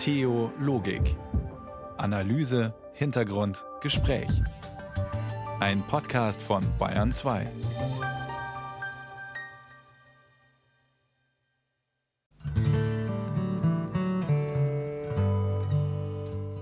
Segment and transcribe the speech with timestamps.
[0.00, 1.14] Theologik.
[1.98, 4.30] Analyse, Hintergrund, Gespräch.
[5.60, 7.46] Ein Podcast von Bayern 2.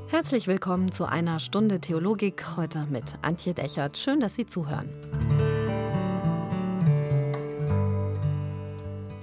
[0.08, 3.98] Herzlich willkommen zu einer Stunde Theologik heute mit Antje Dechert.
[3.98, 4.88] Schön, dass Sie zuhören.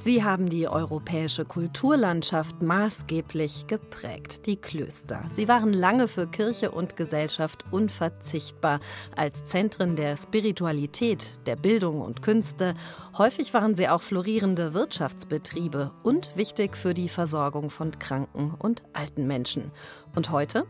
[0.06, 5.23] Sie haben die europäische Kulturlandschaft maßgeblich geprägt, die Klöster.
[5.32, 8.82] Sie waren lange für Kirche und Gesellschaft unverzichtbar
[9.16, 12.76] als Zentren der Spiritualität, der Bildung und Künste.
[13.18, 19.26] Häufig waren sie auch florierende Wirtschaftsbetriebe und wichtig für die Versorgung von kranken und alten
[19.26, 19.72] Menschen.
[20.13, 20.68] Und heute?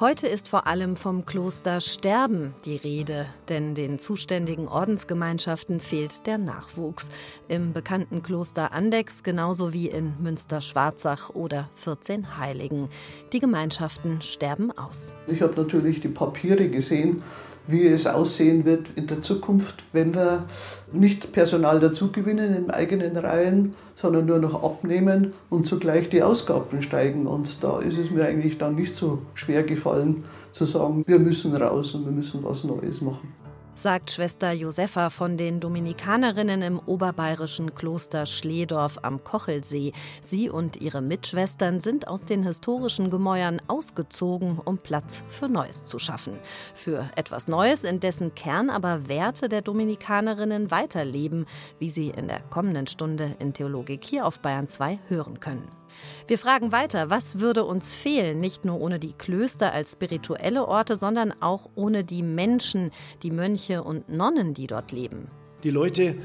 [0.00, 6.38] Heute ist vor allem vom Kloster Sterben die Rede, denn den zuständigen Ordensgemeinschaften fehlt der
[6.38, 7.10] Nachwuchs.
[7.46, 12.88] Im bekannten Kloster Andex genauso wie in Münster-Schwarzach oder 14 Heiligen.
[13.32, 15.12] Die Gemeinschaften sterben aus.
[15.28, 17.22] Ich habe natürlich die Papiere gesehen
[17.66, 20.44] wie es aussehen wird in der Zukunft, wenn wir
[20.92, 27.26] nicht Personal dazugewinnen in eigenen Reihen, sondern nur noch abnehmen und zugleich die Ausgaben steigen.
[27.26, 31.54] Und da ist es mir eigentlich dann nicht so schwer gefallen zu sagen, wir müssen
[31.54, 33.41] raus und wir müssen was Neues machen
[33.74, 39.92] sagt Schwester Josefa von den Dominikanerinnen im oberbayerischen Kloster Schledorf am Kochelsee.
[40.24, 45.98] Sie und ihre Mitschwestern sind aus den historischen Gemäuern ausgezogen, um Platz für Neues zu
[45.98, 46.34] schaffen.
[46.74, 51.46] Für etwas Neues, in dessen Kern aber Werte der Dominikanerinnen weiterleben,
[51.78, 55.81] wie Sie in der kommenden Stunde in Theologik hier auf Bayern 2 hören können.
[56.26, 60.96] Wir fragen weiter, was würde uns fehlen, nicht nur ohne die Klöster als spirituelle Orte,
[60.96, 62.90] sondern auch ohne die Menschen,
[63.22, 65.28] die Mönche und Nonnen, die dort leben.
[65.64, 66.16] Die Leute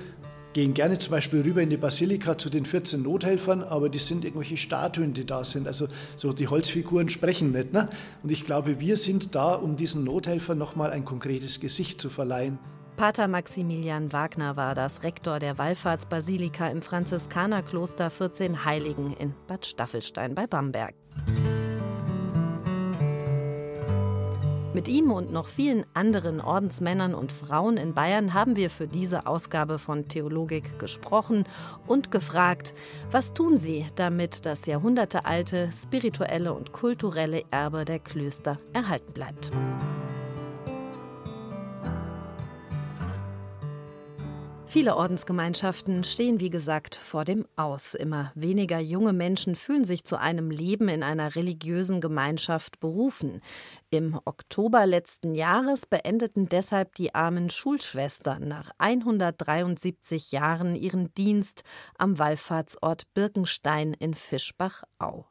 [0.54, 4.26] gehen gerne zum Beispiel rüber in die Basilika zu den 14 Nothelfern, aber die sind
[4.26, 5.68] irgendwelche Statuen, die da sind.
[5.68, 7.74] Also so die Holzfiguren sprechen nicht.
[7.74, 7.90] Ne?
[8.24, 12.58] Und ich glaube, wir sind da, um diesen Nothelfern nochmal ein konkretes Gesicht zu verleihen.
[12.98, 20.34] Pater Maximilian Wagner war das Rektor der Wallfahrtsbasilika im Franziskanerkloster 14 Heiligen in Bad Staffelstein
[20.34, 20.96] bei Bamberg.
[24.74, 29.28] Mit ihm und noch vielen anderen Ordensmännern und Frauen in Bayern haben wir für diese
[29.28, 31.44] Ausgabe von Theologik gesprochen
[31.86, 32.74] und gefragt,
[33.12, 39.52] was tun sie, damit das jahrhundertealte spirituelle und kulturelle Erbe der Klöster erhalten bleibt.
[44.70, 47.94] Viele Ordensgemeinschaften stehen, wie gesagt, vor dem Aus.
[47.94, 53.42] Immer weniger junge Menschen fühlen sich zu einem Leben in einer religiösen Gemeinschaft berufen.
[53.90, 61.64] Im Oktober letzten Jahres beendeten deshalb die armen Schulschwestern nach 173 Jahren ihren Dienst
[61.98, 65.24] am Wallfahrtsort Birkenstein in Fischbach-Au.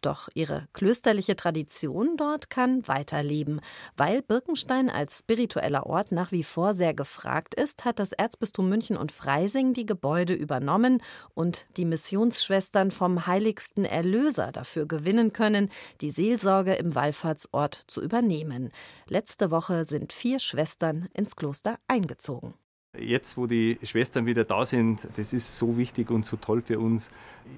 [0.00, 3.60] Doch ihre klösterliche Tradition dort kann weiterleben.
[3.94, 8.96] Weil Birkenstein als spiritueller Ort nach wie vor sehr gefragt ist, hat das Erzbistum München
[8.96, 11.02] und Freising die Gebäude übernommen
[11.34, 15.68] und die Missionsschwestern vom heiligsten Erlöser dafür gewinnen können,
[16.00, 18.70] die Seelsorge im Wallfahrtsort zu übernehmen.
[19.08, 22.54] Letzte Woche sind vier Schwestern ins Kloster eingezogen.
[22.96, 26.78] Jetzt, wo die Schwestern wieder da sind, das ist so wichtig und so toll für
[26.78, 27.10] uns.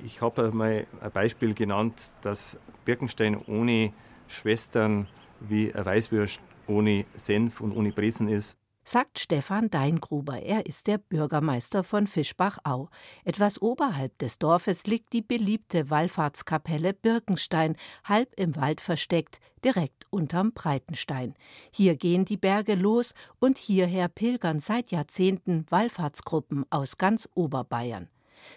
[0.05, 3.93] Ich habe mal ein Beispiel genannt, dass Birkenstein ohne
[4.27, 5.07] Schwestern
[5.41, 8.60] wie ein Weißwürst ohne Senf und ohne Bresen ist
[8.91, 10.43] sagt Stefan Deingruber.
[10.43, 12.89] Er ist der Bürgermeister von Fischbach-Au.
[13.25, 20.53] Etwas oberhalb des Dorfes liegt die beliebte Wallfahrtskapelle Birkenstein, halb im Wald versteckt, direkt unterm
[20.53, 21.35] Breitenstein.
[21.71, 28.09] Hier gehen die Berge los und hierher pilgern seit Jahrzehnten Wallfahrtsgruppen aus ganz Oberbayern.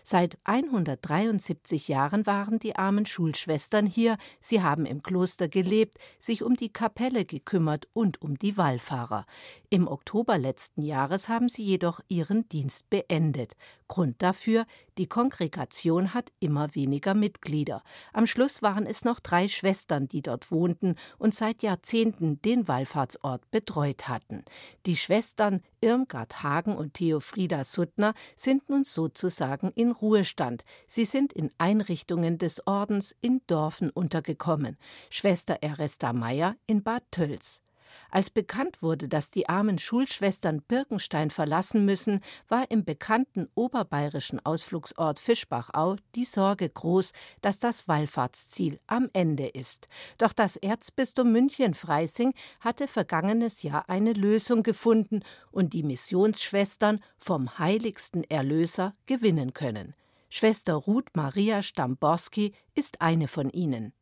[0.04, 6.56] Seit 173 Jahren waren die armen Schulschwestern hier, sie haben im Kloster gelebt, sich um
[6.56, 9.26] die Kapelle gekümmert und um die Wallfahrer.
[9.70, 13.54] Im Oktober letzten Jahres haben sie jedoch ihren Dienst beendet.
[13.88, 14.66] Grund dafür,
[14.98, 17.84] die Kongregation hat immer weniger Mitglieder.
[18.12, 23.50] Am Schluss waren es noch drei Schwestern, die dort wohnten und seit Jahrzehnten den Wallfahrtsort
[23.52, 24.44] betreut hatten.
[24.86, 30.64] Die Schwestern Irmgard Hagen und Theofrieda Suttner sind nun sozusagen in Ruhestand.
[30.87, 34.78] Sie sind in Einrichtungen des Ordens in Dorfen untergekommen.
[35.09, 37.63] Schwester Eresta Meyer in Bad Tölz.
[38.09, 45.19] Als bekannt wurde, dass die armen Schulschwestern Birkenstein verlassen müssen, war im bekannten oberbayerischen Ausflugsort
[45.19, 49.87] Fischbachau die Sorge groß, dass das Wallfahrtsziel am Ende ist.
[50.17, 58.23] Doch das Erzbistum München-Freising hatte vergangenes Jahr eine Lösung gefunden und die Missionsschwestern vom heiligsten
[58.23, 59.95] Erlöser gewinnen können.
[60.29, 63.93] Schwester Ruth Maria Stamborski ist eine von ihnen.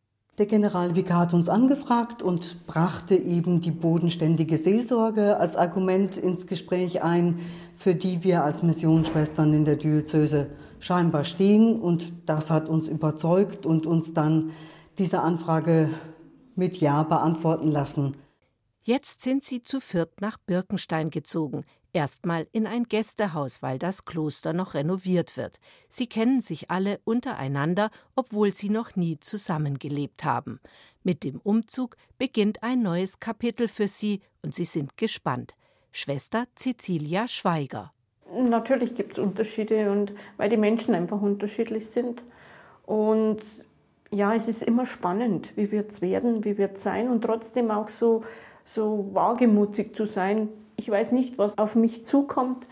[0.42, 7.04] Der Generalvikar hat uns angefragt und brachte eben die bodenständige Seelsorge als Argument ins Gespräch
[7.04, 7.38] ein,
[7.76, 10.48] für die wir als Missionsschwestern in der Diözese
[10.80, 11.80] scheinbar stehen.
[11.80, 14.50] Und das hat uns überzeugt und uns dann
[14.98, 15.92] diese Anfrage
[16.56, 18.18] mit Ja beantworten lassen.
[18.82, 24.54] Jetzt sind sie zu viert nach Birkenstein gezogen, erstmal in ein Gästehaus, weil das Kloster
[24.54, 25.60] noch renoviert wird.
[25.90, 30.60] Sie kennen sich alle untereinander, obwohl sie noch nie zusammengelebt haben.
[31.04, 35.56] Mit dem Umzug beginnt ein neues Kapitel für sie und sie sind gespannt.
[35.92, 37.92] Schwester Cecilia Schweiger.
[38.34, 42.22] Natürlich gibt es Unterschiede und weil die Menschen einfach unterschiedlich sind.
[42.86, 43.42] Und
[44.12, 47.72] ja, es ist immer spannend, wie wird es werden, wie wird es sein und trotzdem
[47.72, 48.24] auch so
[48.66, 50.50] so wagemutig zu sein.
[50.82, 52.66] Ich weiß nicht, was auf mich zukommt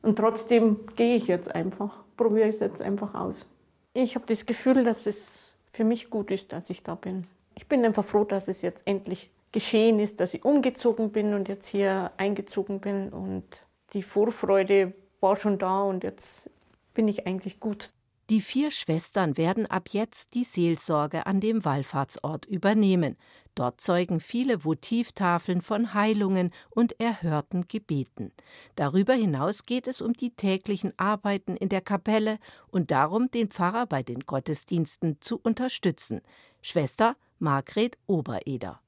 [0.00, 3.44] und trotzdem gehe ich jetzt einfach, probiere es jetzt einfach aus.
[3.92, 7.26] Ich habe das Gefühl, dass es für mich gut ist, dass ich da bin.
[7.54, 11.46] Ich bin einfach froh, dass es jetzt endlich geschehen ist, dass ich umgezogen bin und
[11.46, 13.44] jetzt hier eingezogen bin und
[13.92, 16.48] die Vorfreude war schon da und jetzt
[16.94, 17.92] bin ich eigentlich gut
[18.32, 23.18] die vier Schwestern werden ab jetzt die Seelsorge an dem Wallfahrtsort übernehmen.
[23.54, 28.32] Dort zeugen viele Votivtafeln von Heilungen und erhörten Gebeten.
[28.74, 32.38] Darüber hinaus geht es um die täglichen Arbeiten in der Kapelle
[32.68, 36.22] und darum, den Pfarrer bei den Gottesdiensten zu unterstützen.
[36.62, 38.78] Schwester Margret Obereder.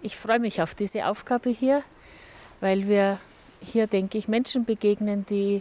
[0.00, 1.82] Ich freue mich auf diese Aufgabe hier,
[2.60, 3.20] weil wir
[3.60, 5.60] hier, denke ich, Menschen begegnen, die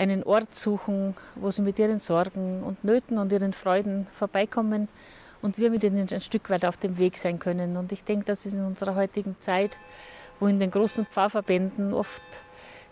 [0.00, 4.88] einen Ort suchen, wo sie mit ihren Sorgen und Nöten und ihren Freuden vorbeikommen
[5.42, 7.76] und wir mit ihnen ein Stück weit auf dem Weg sein können.
[7.76, 9.78] Und ich denke, das ist in unserer heutigen Zeit,
[10.38, 12.22] wo in den großen Pfarrverbänden oft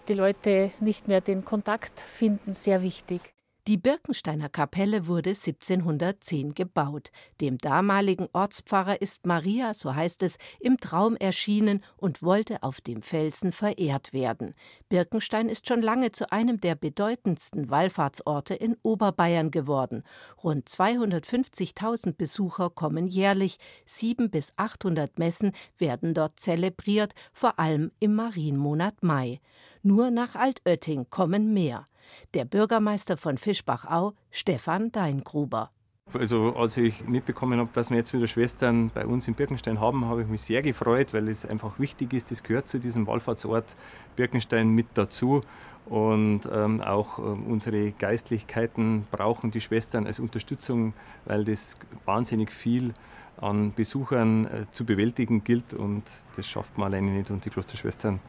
[0.09, 3.33] die Leute nicht mehr den Kontakt finden, sehr wichtig.
[3.69, 7.11] Die Birkensteiner Kapelle wurde 1710 gebaut.
[7.43, 13.03] Dem damaligen Ortspfarrer ist Maria, so heißt es, im Traum erschienen und wollte auf dem
[13.03, 14.55] Felsen verehrt werden.
[14.89, 20.03] Birkenstein ist schon lange zu einem der bedeutendsten Wallfahrtsorte in Oberbayern geworden.
[20.43, 28.15] Rund 250.000 Besucher kommen jährlich, sieben bis 800 Messen werden dort zelebriert, vor allem im
[28.15, 29.43] Marienmonat Mai.
[29.83, 31.87] Nur nach Altötting kommen mehr
[32.35, 35.71] der Bürgermeister von Fischbachau, Stefan Deingruber.
[36.15, 40.07] Also als ich mitbekommen habe, dass wir jetzt wieder Schwestern bei uns in Birkenstein haben,
[40.07, 43.77] habe ich mich sehr gefreut, weil es einfach wichtig ist, das gehört zu diesem Wallfahrtsort
[44.17, 45.43] Birkenstein mit dazu.
[45.87, 50.93] Und ähm, auch äh, unsere Geistlichkeiten brauchen die Schwestern als Unterstützung,
[51.25, 52.93] weil das wahnsinnig viel
[53.41, 56.03] an Besuchern äh, zu bewältigen gilt und
[56.37, 57.31] das schafft man alleine nicht.
[57.31, 58.21] Und die Klosterschwestern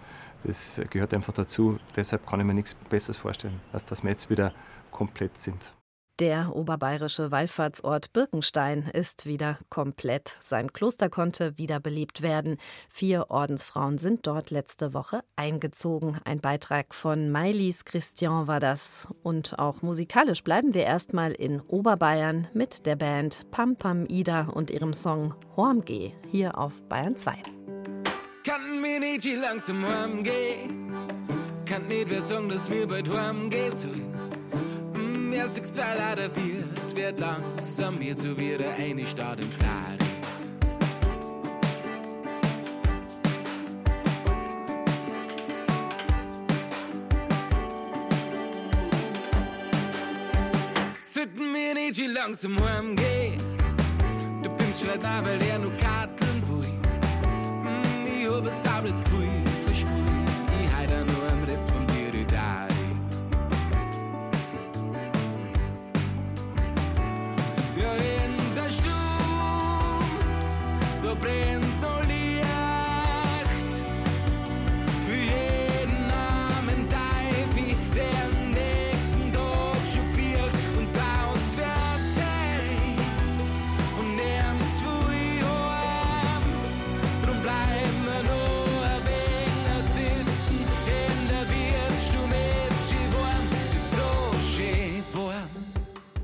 [0.44, 1.80] das gehört einfach dazu.
[1.96, 4.54] Deshalb kann ich mir nichts Besseres vorstellen, als dass wir jetzt wieder
[4.92, 5.74] komplett sind.
[6.20, 10.36] Der oberbayerische Wallfahrtsort Birkenstein ist wieder komplett.
[10.42, 12.58] Sein Kloster konnte wiederbelebt werden.
[12.90, 16.20] Vier Ordensfrauen sind dort letzte Woche eingezogen.
[16.26, 19.08] Ein Beitrag von Mailis Christian war das.
[19.24, 24.72] Und auch musikalisch bleiben wir erstmal in Oberbayern mit der Band Pam Pam Ida und
[24.72, 27.59] ihrem Song Hormgeh hier auf Bayern 2.
[28.46, 30.94] Kann mir nicht hier langsam heimgehen.
[31.66, 34.14] Kann nicht wer sagen, dass wir bald heimgehen sollen.
[34.94, 40.08] Mm, ja, sechs zwei Lader wird, wird langsam mir zu wieder eine Stadt ins Laden.
[51.02, 53.42] Sollten wir nicht hier langsam heimgehen.
[54.42, 56.29] Du bist schon da, weil er nur Karten
[58.68, 59.39] habe sauberes Gefühl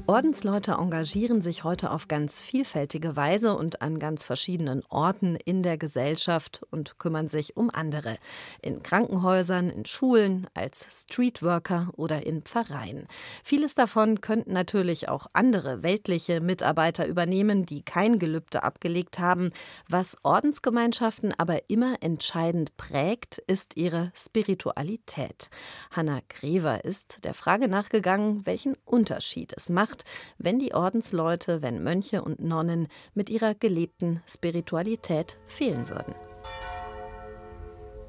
[0.07, 5.79] Ordensleute engagieren sich heute auf ganz vielfältige Weise und an ganz verschiedenen Orten in der
[5.79, 8.17] Gesellschaft und kümmern sich um andere.
[8.61, 13.07] In Krankenhäusern, in Schulen, als Streetworker oder in Pfarreien.
[13.43, 19.51] Vieles davon könnten natürlich auch andere weltliche Mitarbeiter übernehmen, die kein Gelübde abgelegt haben.
[19.89, 25.49] Was Ordensgemeinschaften aber immer entscheidend prägt, ist ihre Spiritualität.
[25.89, 29.94] Hanna Grever ist der Frage nachgegangen, welchen Unterschied es macht,
[30.37, 36.15] wenn die Ordensleute, wenn Mönche und Nonnen mit ihrer gelebten Spiritualität fehlen würden.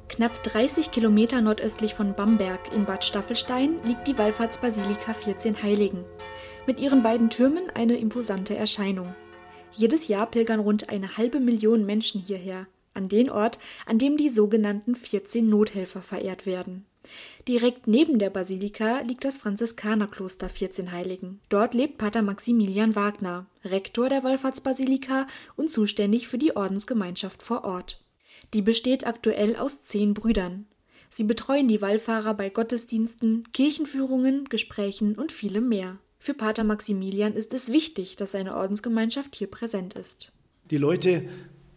[0.09, 6.05] Knapp 30 Kilometer nordöstlich von Bamberg in Bad Staffelstein liegt die Wallfahrtsbasilika 14 Heiligen.
[6.67, 9.15] Mit ihren beiden Türmen eine imposante Erscheinung.
[9.73, 14.31] Jedes Jahr pilgern rund eine halbe Million Menschen hierher, an den Ort, an dem die
[14.31, 16.87] sogenannten 14 Nothelfer verehrt werden.
[17.49, 21.41] Direkt neben der Basilika liegt das Franziskanerkloster 14 Heiligen.
[21.49, 28.01] Dort lebt Pater Maximilian Wagner, Rektor der Wallfahrtsbasilika und zuständig für die Ordensgemeinschaft vor Ort.
[28.55, 30.67] Die besteht aktuell aus zehn Brüdern.
[31.11, 35.99] Sie betreuen die Wallfahrer bei Gottesdiensten, Kirchenführungen, Gesprächen und vielem mehr.
[36.19, 40.33] Für Pater Maximilian ist es wichtig, dass seine Ordensgemeinschaft hier präsent ist.
[40.71, 41.29] Die Leute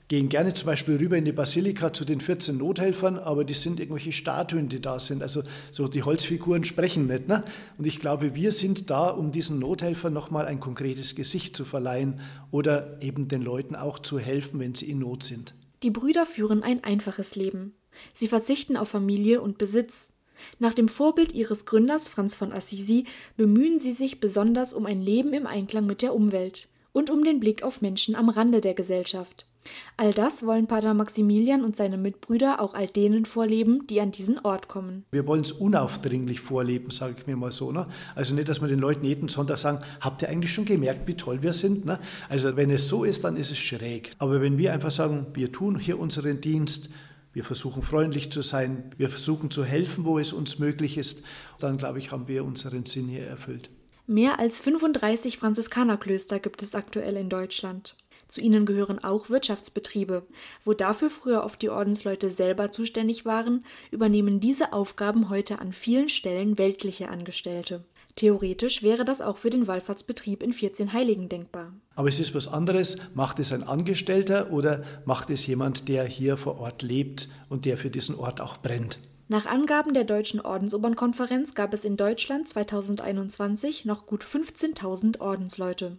[0.10, 3.80] gehen gerne zum Beispiel rüber in die Basilika zu den 14 Nothelfern, aber die sind
[3.80, 5.22] irgendwelche Statuen, die da sind.
[5.22, 7.28] Also so die Holzfiguren sprechen nicht.
[7.28, 7.44] Ne?
[7.78, 12.22] Und ich glaube, wir sind da, um diesen Nothelfern nochmal ein konkretes Gesicht zu verleihen
[12.50, 15.54] oder eben den Leuten auch zu helfen, wenn sie in Not sind.
[15.84, 17.76] Die Brüder führen ein einfaches Leben.
[18.14, 20.10] Sie verzichten auf Familie und Besitz.
[20.58, 23.06] Nach dem Vorbild ihres Gründers Franz von Assisi
[23.38, 27.40] bemühen sie sich besonders um ein Leben im Einklang mit der Umwelt und um den
[27.40, 29.49] Blick auf Menschen am Rande der Gesellschaft.
[29.98, 34.40] All das wollen Pater Maximilian und seine Mitbrüder auch all denen vorleben, die an diesen
[34.40, 35.06] Ort kommen.
[35.12, 37.72] Wir wollen es unaufdringlich vorleben, sage ich mir mal so.
[37.72, 37.88] Ne?
[38.16, 41.16] Also nicht, dass wir den Leuten jeden Sonntag sagen, habt ihr eigentlich schon gemerkt, wie
[41.16, 41.86] toll wir sind?
[41.86, 42.00] Ne?
[42.30, 44.14] Also wenn es so ist, dann ist es schräg.
[44.20, 46.90] Aber wenn wir einfach sagen, wir tun hier unseren Dienst,
[47.34, 51.26] wir versuchen freundlich zu sein, wir versuchen zu helfen, wo es uns möglich ist,
[51.60, 53.70] dann glaube ich, haben wir unseren Sinn hier erfüllt.
[54.08, 57.96] Mehr als 35 Franziskanerklöster gibt es aktuell in Deutschland.
[58.30, 60.24] Zu ihnen gehören auch Wirtschaftsbetriebe.
[60.64, 66.10] Wo dafür früher oft die Ordensleute selber zuständig waren, übernehmen diese Aufgaben heute an vielen
[66.10, 67.84] Stellen weltliche Angestellte.
[68.16, 71.74] Theoretisch wäre das auch für den Wallfahrtsbetrieb in 14 Heiligen denkbar.
[71.96, 72.98] Aber es ist was anderes.
[73.16, 77.78] Macht es ein Angestellter oder macht es jemand, der hier vor Ort lebt und der
[77.78, 79.00] für diesen Ort auch brennt?
[79.28, 85.98] Nach Angaben der Deutschen Ordensobernkonferenz gab es in Deutschland 2021 noch gut 15.000 Ordensleute.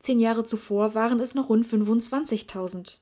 [0.00, 2.96] Zehn Jahre zuvor waren es noch rund 25.000.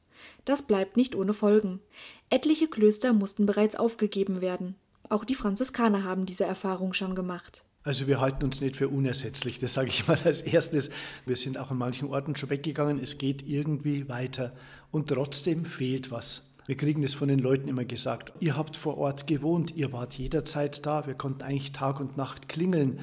[0.44, 1.80] Das bleibt nicht ohne Folgen.
[2.28, 4.76] Etliche Klöster mussten bereits aufgegeben werden.
[5.08, 7.64] Auch die Franziskaner haben diese Erfahrung schon gemacht.
[7.82, 10.90] Also wir halten uns nicht für unersetzlich, das sage ich mal als erstes.
[11.24, 14.52] Wir sind auch an manchen Orten schon weggegangen, es geht irgendwie weiter
[14.90, 16.50] und trotzdem fehlt was.
[16.66, 18.32] Wir kriegen das von den Leuten immer gesagt.
[18.38, 22.48] Ihr habt vor Ort gewohnt, ihr wart jederzeit da, wir konnten eigentlich Tag und Nacht
[22.48, 23.00] klingeln.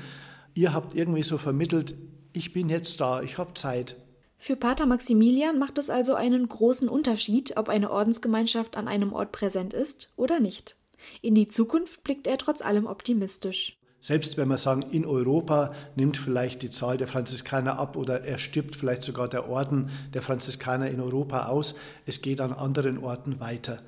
[0.54, 1.96] Ihr habt irgendwie so vermittelt,
[2.38, 3.96] ich bin jetzt da, ich habe Zeit.
[4.38, 9.32] Für Pater Maximilian macht es also einen großen Unterschied, ob eine Ordensgemeinschaft an einem Ort
[9.32, 10.78] präsent ist oder nicht.
[11.22, 13.78] In die Zukunft blickt er trotz allem optimistisch.
[14.00, 18.38] Selbst wenn wir sagen, in Europa nimmt vielleicht die Zahl der Franziskaner ab oder er
[18.38, 21.74] stirbt vielleicht sogar der Orden der Franziskaner in Europa aus,
[22.06, 23.80] es geht an anderen Orten weiter.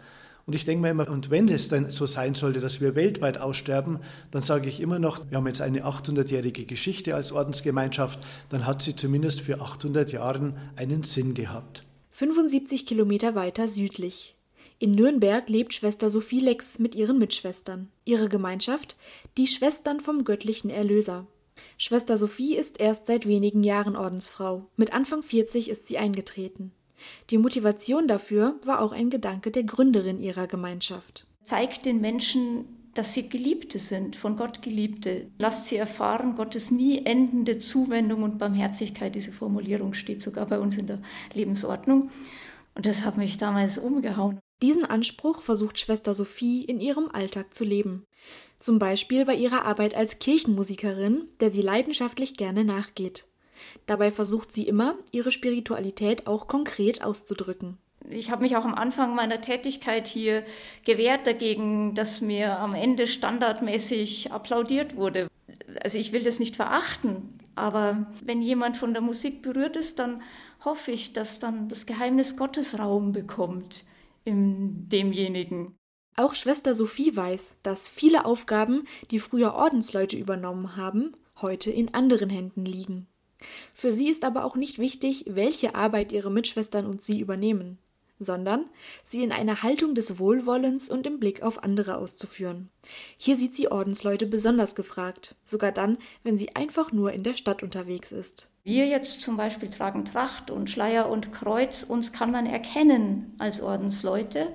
[0.49, 3.37] Und ich denke mir immer, und wenn es dann so sein sollte, dass wir weltweit
[3.37, 3.99] aussterben,
[4.31, 8.17] dann sage ich immer noch, wir haben jetzt eine 800-jährige Geschichte als Ordensgemeinschaft,
[8.49, 11.83] dann hat sie zumindest für 800 Jahre einen Sinn gehabt.
[12.13, 14.35] 75 Kilometer weiter südlich.
[14.79, 17.89] In Nürnberg lebt Schwester Sophie Lex mit ihren Mitschwestern.
[18.03, 18.95] Ihre Gemeinschaft?
[19.37, 21.27] Die Schwestern vom göttlichen Erlöser.
[21.77, 24.65] Schwester Sophie ist erst seit wenigen Jahren Ordensfrau.
[24.77, 26.71] Mit Anfang 40 ist sie eingetreten.
[27.29, 31.25] Die Motivation dafür war auch ein Gedanke der Gründerin ihrer Gemeinschaft.
[31.43, 35.27] Zeigt den Menschen, dass sie Geliebte sind, von Gott Geliebte.
[35.37, 39.15] Lasst sie erfahren, Gottes nie endende Zuwendung und Barmherzigkeit.
[39.15, 41.01] Diese Formulierung steht sogar bei uns in der
[41.33, 42.09] Lebensordnung.
[42.75, 44.39] Und das hat mich damals umgehauen.
[44.61, 48.05] Diesen Anspruch versucht Schwester Sophie in ihrem Alltag zu leben.
[48.59, 53.28] Zum Beispiel bei ihrer Arbeit als Kirchenmusikerin, der sie leidenschaftlich gerne nachgeht.
[53.85, 57.77] Dabei versucht sie immer, ihre Spiritualität auch konkret auszudrücken.
[58.09, 60.43] Ich habe mich auch am Anfang meiner Tätigkeit hier
[60.85, 65.27] gewehrt dagegen, dass mir am Ende standardmäßig applaudiert wurde.
[65.83, 70.21] Also ich will das nicht verachten, aber wenn jemand von der Musik berührt ist, dann
[70.63, 73.83] hoffe ich, dass dann das Geheimnis Gottes Raum bekommt
[74.23, 75.75] in demjenigen.
[76.15, 82.29] Auch Schwester Sophie weiß, dass viele Aufgaben, die früher Ordensleute übernommen haben, heute in anderen
[82.29, 83.07] Händen liegen.
[83.73, 87.77] Für sie ist aber auch nicht wichtig, welche Arbeit ihre Mitschwestern und sie übernehmen,
[88.19, 88.65] sondern
[89.07, 92.69] sie in einer Haltung des Wohlwollens und im Blick auf andere auszuführen.
[93.17, 97.63] Hier sieht sie Ordensleute besonders gefragt, sogar dann, wenn sie einfach nur in der Stadt
[97.63, 98.49] unterwegs ist.
[98.63, 103.61] Wir jetzt zum Beispiel tragen Tracht und Schleier und Kreuz, uns kann man erkennen als
[103.61, 104.47] Ordensleute.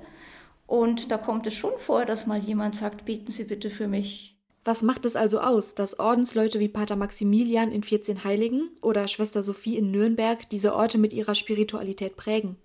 [0.67, 4.34] Und da kommt es schon vor, dass mal jemand sagt, beten Sie bitte für mich.
[4.65, 9.43] Was macht es also aus, dass Ordensleute wie Pater Maximilian in 14 Heiligen oder Schwester
[9.43, 12.57] Sophie in Nürnberg diese Orte mit ihrer Spiritualität prägen?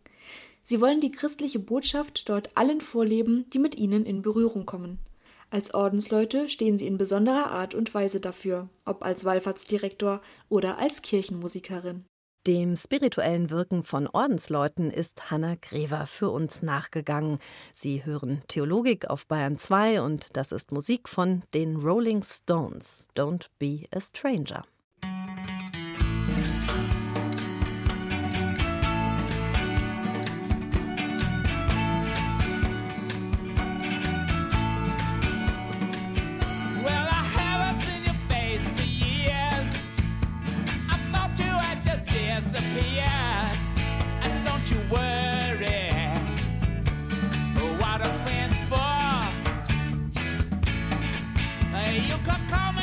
[0.63, 4.99] Sie wollen die christliche Botschaft dort allen vorleben, die mit ihnen in Berührung kommen.
[5.49, 11.01] Als Ordensleute stehen sie in besonderer Art und Weise dafür, ob als Wallfahrtsdirektor oder als
[11.01, 12.05] Kirchenmusikerin.
[12.49, 17.37] Dem spirituellen Wirken von Ordensleuten ist Hanna Grever für uns nachgegangen.
[17.75, 23.07] Sie hören Theologik auf Bayern 2 und das ist Musik von den Rolling Stones.
[23.15, 24.63] Don't be a stranger.
[51.91, 52.78] you could come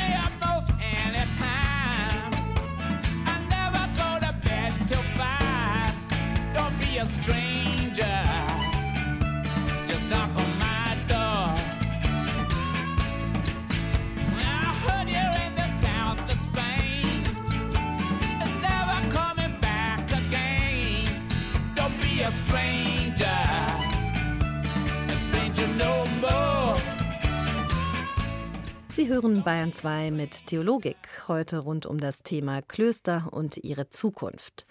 [28.97, 34.65] Sie hören Bayern 2 mit Theologik, heute rund um das Thema Klöster und ihre Zukunft.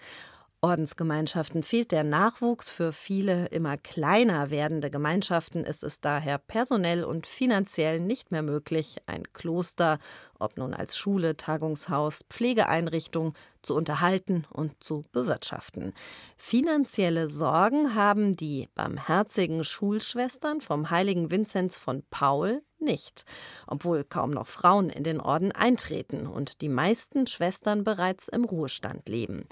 [0.59, 2.69] Ordensgemeinschaften fehlt der Nachwuchs.
[2.69, 8.97] Für viele immer kleiner werdende Gemeinschaften ist es daher personell und finanziell nicht mehr möglich,
[9.05, 9.97] ein Kloster,
[10.39, 15.93] ob nun als Schule, Tagungshaus, Pflegeeinrichtung, zu unterhalten und zu bewirtschaften.
[16.37, 23.25] Finanzielle Sorgen haben die barmherzigen Schulschwestern vom heiligen Vinzenz von Paul nicht,
[23.65, 29.09] obwohl kaum noch Frauen in den Orden eintreten und die meisten Schwestern bereits im Ruhestand
[29.09, 29.45] leben.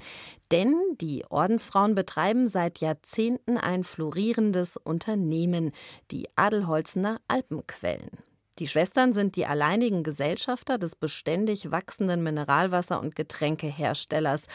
[0.51, 5.72] Denn die Ordensfrauen betreiben seit Jahrzehnten ein florierendes Unternehmen,
[6.12, 8.25] die Adelholzener Alpenquellen.
[8.59, 14.48] Die Schwestern sind die alleinigen Gesellschafter des beständig wachsenden Mineralwasser- und Getränkeherstellers.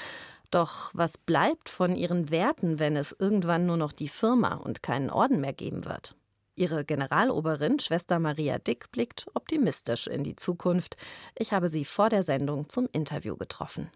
[0.50, 5.10] Doch was bleibt von ihren Werten, wenn es irgendwann nur noch die Firma und keinen
[5.10, 6.16] Orden mehr geben wird?
[6.56, 10.96] Ihre Generaloberin, Schwester Maria Dick, blickt optimistisch in die Zukunft.
[11.38, 13.90] Ich habe sie vor der Sendung zum Interview getroffen.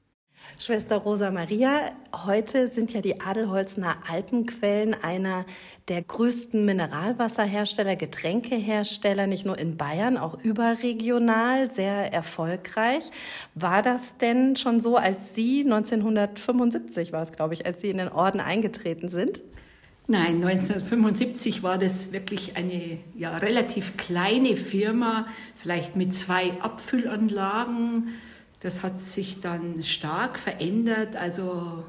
[0.58, 1.92] Schwester Rosa Maria,
[2.24, 5.44] heute sind ja die Adelholzner Alpenquellen einer
[5.88, 13.10] der größten Mineralwasserhersteller, Getränkehersteller, nicht nur in Bayern, auch überregional, sehr erfolgreich.
[13.54, 17.98] War das denn schon so, als Sie 1975 war es, glaube ich, als Sie in
[17.98, 19.42] den Orden eingetreten sind?
[20.06, 28.08] Nein, 1975 war das wirklich eine ja, relativ kleine Firma, vielleicht mit zwei Abfüllanlagen.
[28.64, 31.16] Das hat sich dann stark verändert.
[31.16, 31.84] Also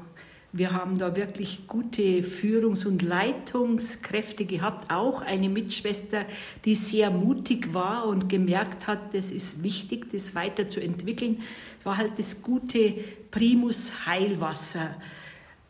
[0.52, 4.92] wir haben da wirklich gute Führungs- und Leitungskräfte gehabt.
[4.92, 6.26] Auch eine Mitschwester,
[6.66, 11.40] die sehr mutig war und gemerkt hat, das ist wichtig, das weiterzuentwickeln.
[11.78, 12.92] Es war halt das gute
[13.30, 14.96] Primus Heilwasser.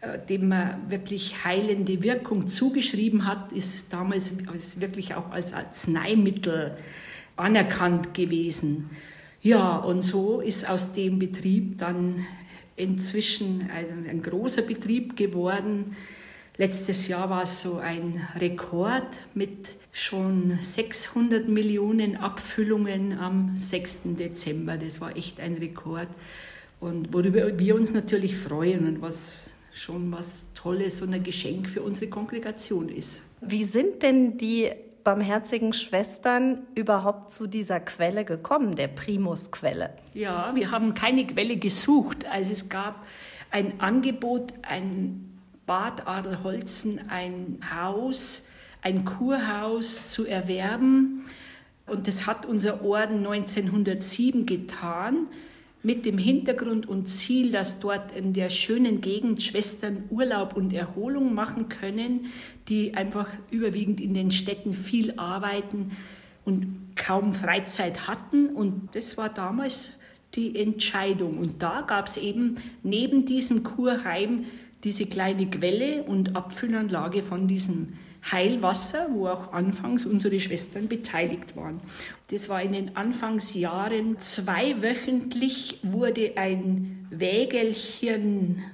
[0.00, 4.34] Äh, dem man wirklich heilende Wirkung zugeschrieben hat, ist damals
[4.80, 6.76] wirklich auch als Arzneimittel
[7.36, 8.90] anerkannt gewesen.
[9.46, 12.26] Ja, und so ist aus dem Betrieb dann
[12.74, 15.96] inzwischen also ein großer Betrieb geworden.
[16.56, 24.00] Letztes Jahr war es so ein Rekord mit schon 600 Millionen Abfüllungen am 6.
[24.18, 24.78] Dezember.
[24.78, 26.08] Das war echt ein Rekord.
[26.80, 31.82] Und worüber wir uns natürlich freuen und was schon was Tolles und ein Geschenk für
[31.82, 33.22] unsere Kongregation ist.
[33.42, 34.72] Wie sind denn die
[35.06, 39.90] barmherzigen Schwestern überhaupt zu dieser Quelle gekommen, der Primusquelle?
[40.14, 42.26] Ja, wir haben keine Quelle gesucht.
[42.26, 43.06] Also es gab
[43.52, 48.48] ein Angebot, ein Bad Adelholzen, ein Haus,
[48.82, 51.26] ein Kurhaus zu erwerben.
[51.86, 55.28] Und das hat unser Orden 1907 getan
[55.86, 61.32] mit dem Hintergrund und Ziel, dass dort in der schönen Gegend Schwestern Urlaub und Erholung
[61.32, 62.32] machen können,
[62.68, 65.92] die einfach überwiegend in den Städten viel arbeiten
[66.44, 68.48] und kaum Freizeit hatten.
[68.48, 69.92] Und das war damals
[70.34, 71.38] die Entscheidung.
[71.38, 74.46] Und da gab es eben neben diesem Kurheim
[74.82, 77.92] diese kleine Quelle und Abfüllanlage von diesem
[78.32, 81.80] Heilwasser, wo auch anfangs unsere Schwestern beteiligt waren.
[82.28, 88.64] Das war in den Anfangsjahren zweiwöchentlich wurde ein Wägelchen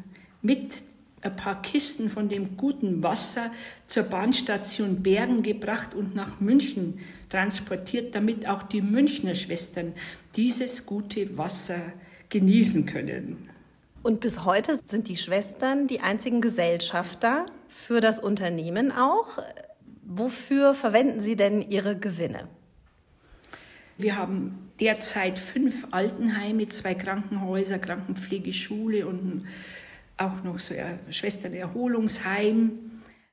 [0.41, 0.77] mit
[1.21, 3.51] ein paar Kisten von dem guten Wasser
[3.87, 9.93] zur Bahnstation Bergen gebracht und nach München transportiert, damit auch die Münchner Schwestern
[10.35, 11.81] dieses gute Wasser
[12.31, 13.51] genießen können.
[14.03, 19.39] Und bis heute sind die Schwestern die einzigen Gesellschafter für das Unternehmen auch.
[20.05, 22.49] Wofür verwenden Sie denn Ihre Gewinne?
[24.03, 29.47] Wir haben derzeit fünf Altenheime, zwei Krankenhäuser, Krankenpflegeschule und
[30.17, 32.73] auch noch so ein Schwesternerholungsheim.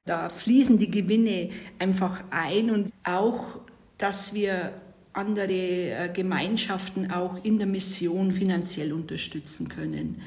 [0.05, 3.61] Da fließen die Gewinne einfach ein und auch,
[3.97, 4.73] dass wir
[5.11, 10.21] andere äh, Gemeinschaften auch in der Mission finanziell unterstützen können.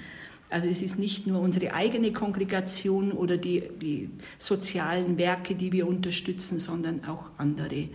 [0.50, 5.86] Also es ist nicht nur unsere eigene Kongregation oder die, die sozialen Werke, die wir
[5.86, 7.88] unterstützen, sondern auch andere.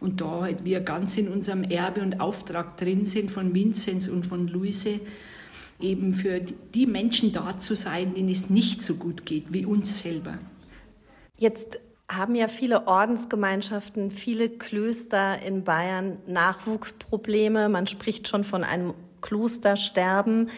[0.00, 4.26] Und da halt wir ganz in unserem Erbe und Auftrag drin sind von Vinzenz und
[4.26, 5.00] von Luise,
[5.80, 10.00] eben für die Menschen da zu sein, denen es nicht so gut geht wie uns
[10.00, 10.38] selber.
[11.38, 17.68] Jetzt haben ja viele Ordensgemeinschaften, viele Klöster in Bayern Nachwuchsprobleme.
[17.68, 20.50] Man spricht schon von einem Klostersterben.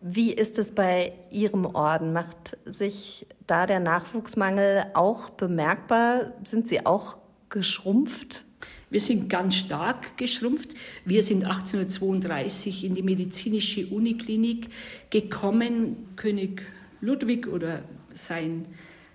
[0.00, 2.12] Wie ist es bei Ihrem Orden?
[2.12, 6.32] Macht sich da der Nachwuchsmangel auch bemerkbar?
[6.44, 8.44] Sind Sie auch geschrumpft?
[8.90, 10.74] Wir sind ganz stark geschrumpft.
[11.04, 14.68] Wir sind 1832 in die medizinische Uniklinik
[15.10, 16.08] gekommen.
[16.16, 16.62] König
[17.00, 17.82] Ludwig oder
[18.14, 18.66] sein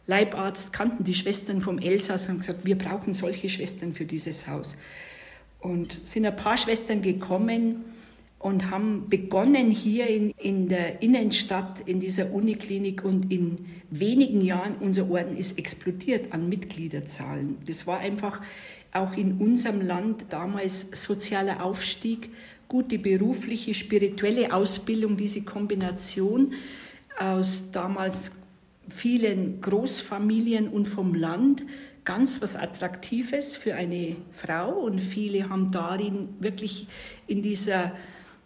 [0.05, 4.47] Leibarzt kannten die Schwestern vom Elsass und haben gesagt, wir brauchen solche Schwestern für dieses
[4.47, 4.77] Haus.
[5.59, 7.86] Und sind ein paar Schwestern gekommen
[8.38, 14.75] und haben begonnen hier in, in der Innenstadt, in dieser Uniklinik und in wenigen Jahren,
[14.81, 17.57] unser Orden ist explodiert an Mitgliederzahlen.
[17.65, 18.41] Das war einfach
[18.93, 22.29] auch in unserem Land damals sozialer Aufstieg,
[22.67, 26.53] gute berufliche, spirituelle Ausbildung, diese Kombination
[27.19, 28.32] aus damals
[28.89, 31.63] vielen Großfamilien und vom Land,
[32.06, 34.71] ganz was Attraktives für eine Frau.
[34.71, 36.88] Und viele haben darin wirklich
[37.27, 37.93] in dieser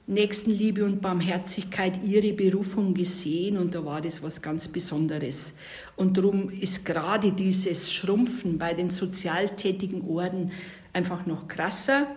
[0.10, 5.54] Nächstenliebe und Barmherzigkeit ihre Berufung gesehen und da war das was ganz Besonderes.
[5.98, 10.54] Und darum ist gerade dieses Schrumpfen bei den sozialtätigen Orden
[10.93, 12.08] einfach noch krasser.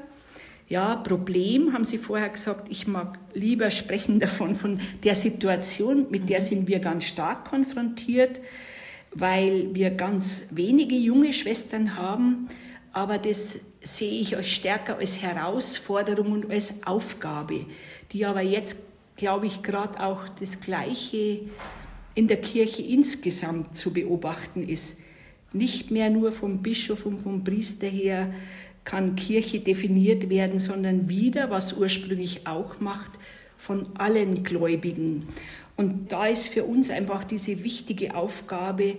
[0.68, 6.28] Ja, Problem, haben Sie vorher gesagt, ich mag lieber sprechen davon, von der Situation, mit
[6.28, 8.40] der sind wir ganz stark konfrontiert,
[9.12, 12.46] weil wir ganz wenige junge Schwestern haben,
[12.92, 17.66] aber das sehe ich euch stärker als Herausforderung und als Aufgabe,
[18.12, 18.76] die aber jetzt,
[19.16, 21.42] glaube ich, gerade auch das Gleiche
[22.14, 24.98] in der Kirche insgesamt zu beobachten ist.
[25.52, 28.32] Nicht mehr nur vom Bischof und vom Priester her
[28.84, 33.12] kann Kirche definiert werden, sondern wieder, was ursprünglich auch macht,
[33.56, 35.26] von allen Gläubigen.
[35.76, 38.96] Und da ist für uns einfach diese wichtige Aufgabe,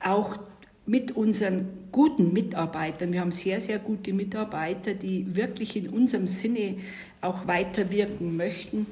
[0.00, 0.38] auch
[0.86, 6.76] mit unseren guten Mitarbeitern, wir haben sehr, sehr gute Mitarbeiter, die wirklich in unserem Sinne
[7.20, 8.86] auch weiterwirken möchten,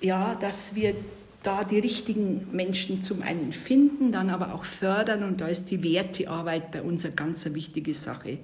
[0.00, 0.94] ja, dass wir
[1.42, 5.82] da die richtigen Menschen zum einen finden, dann aber auch fördern und da ist die
[5.82, 8.38] Wertearbeit bei uns eine ganz wichtige Sache.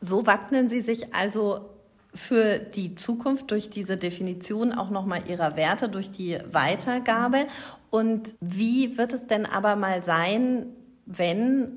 [0.00, 1.70] So wappnen Sie sich also
[2.14, 7.46] für die Zukunft durch diese Definition auch nochmal Ihrer Werte, durch die Weitergabe.
[7.90, 10.66] Und wie wird es denn aber mal sein,
[11.10, 11.72] wenn,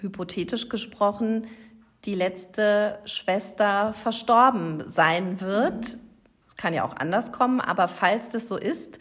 [0.00, 1.46] hypothetisch gesprochen,
[2.04, 5.98] die letzte Schwester verstorben sein wird.
[6.56, 8.98] Kann ja auch anders kommen, aber falls das so ist,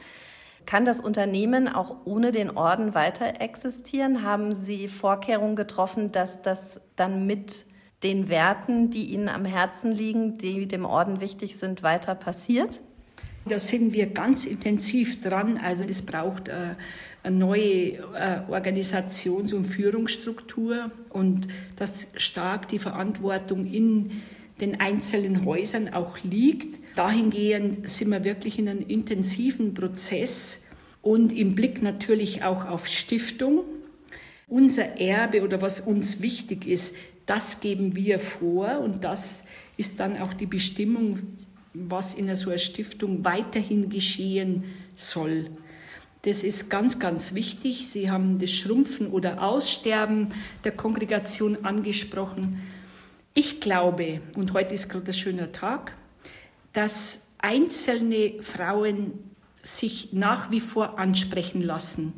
[0.66, 4.24] kann das Unternehmen auch ohne den Orden weiter existieren?
[4.24, 7.66] Haben Sie Vorkehrungen getroffen, dass das dann mit
[8.04, 12.82] den Werten, die Ihnen am Herzen liegen, die dem Orden wichtig sind, weiter passiert?
[13.46, 15.60] Da sind wir ganz intensiv dran.
[15.62, 16.76] Also es braucht äh,
[17.24, 24.22] eine neue äh, Organisations- und Führungsstruktur und dass stark die Verantwortung in
[24.62, 26.80] den einzelnen Häusern auch liegt.
[26.96, 30.68] Dahingehend sind wir wirklich in einem intensiven Prozess
[31.02, 33.64] und im Blick natürlich auch auf Stiftung.
[34.48, 39.44] Unser Erbe oder was uns wichtig ist, das geben wir vor und das
[39.78, 41.20] ist dann auch die Bestimmung,
[41.74, 44.64] was in so einer Stiftung weiterhin geschehen
[44.96, 45.52] soll.
[46.24, 47.88] Das ist ganz, ganz wichtig.
[47.88, 50.30] Sie haben das Schrumpfen oder Aussterben
[50.66, 52.62] der Kongregation angesprochen.
[53.34, 55.94] Ich glaube, und heute ist gerade ein schöner Tag,
[56.74, 59.14] dass einzelne Frauen
[59.62, 62.14] sich nach wie vor ansprechen lassen.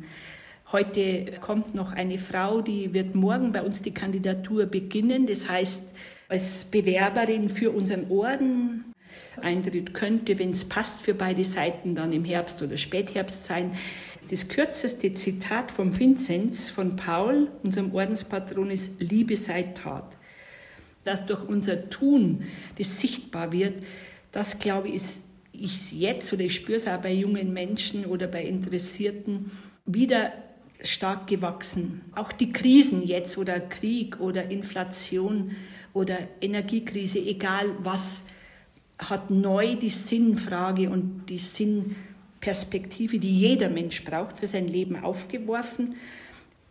[0.72, 5.26] Heute kommt noch eine Frau, die wird morgen bei uns die Kandidatur beginnen.
[5.26, 5.94] Das heißt,
[6.28, 8.91] als Bewerberin für unseren Orden
[9.40, 13.76] Eintritt könnte, wenn es passt für beide Seiten, dann im Herbst oder Spätherbst sein.
[14.30, 20.18] Das kürzeste Zitat vom Vinzenz von Paul, unserem Ordenspatron, ist Liebe sei Tat.
[21.04, 22.44] Dass durch unser Tun
[22.78, 23.82] das sichtbar wird,
[24.30, 25.20] das glaube ich, ist
[25.52, 29.50] ich jetzt oder ich spüre es auch bei jungen Menschen oder bei Interessierten
[29.84, 30.32] wieder
[30.82, 32.02] stark gewachsen.
[32.14, 35.52] Auch die Krisen jetzt oder Krieg oder Inflation
[35.92, 38.24] oder Energiekrise, egal was,
[39.08, 45.96] hat neu die Sinnfrage und die Sinnperspektive, die jeder Mensch braucht für sein Leben, aufgeworfen.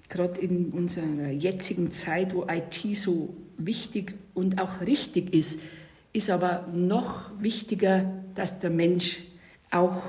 [0.10, 5.60] Gerade in unserer jetzigen Zeit, wo IT so wichtig und auch richtig ist,
[6.14, 9.20] ist aber noch wichtiger, dass der Mensch
[9.70, 10.02] auch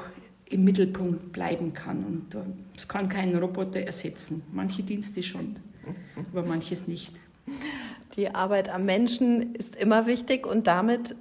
[0.46, 2.04] im Mittelpunkt bleiben kann.
[2.04, 2.37] Und
[2.74, 4.42] das kann kein Roboter ersetzen.
[4.52, 5.56] Manche Dienste schon,
[6.32, 7.14] aber manches nicht.
[8.16, 11.16] Die Arbeit am Menschen ist immer wichtig und damit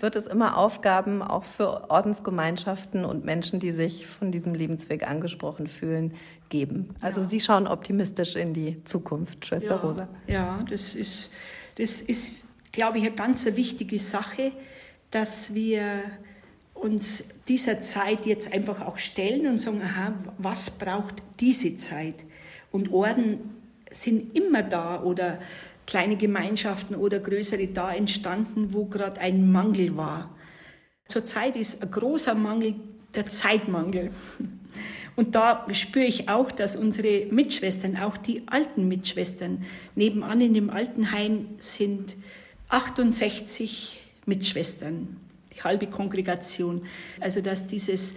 [0.00, 5.66] wird es immer Aufgaben auch für Ordensgemeinschaften und Menschen, die sich von diesem Lebensweg angesprochen
[5.66, 6.14] fühlen,
[6.48, 6.94] geben.
[7.00, 7.26] Also ja.
[7.26, 10.08] Sie schauen optimistisch in die Zukunft, Schwester ja, Rosa.
[10.26, 11.30] Ja, das ist,
[11.76, 12.34] das ist,
[12.72, 14.52] glaube ich, eine ganz wichtige Sache,
[15.10, 16.02] dass wir
[16.74, 22.24] uns dieser Zeit jetzt einfach auch stellen und sagen, aha, was braucht diese Zeit?
[22.70, 23.38] Und Orden
[23.90, 25.38] sind immer da oder
[25.90, 30.34] kleine Gemeinschaften oder größere da entstanden, wo gerade ein Mangel war.
[31.08, 32.76] Zurzeit ist ein großer Mangel
[33.14, 34.12] der Zeitmangel.
[35.16, 39.64] Und da spüre ich auch, dass unsere Mitschwestern, auch die alten Mitschwestern,
[39.96, 42.14] nebenan in dem Altenheim sind
[42.68, 45.16] 68 Mitschwestern
[45.52, 46.86] die halbe Kongregation.
[47.18, 48.14] Also dass dieses